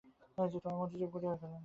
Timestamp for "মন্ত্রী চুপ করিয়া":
0.71-1.33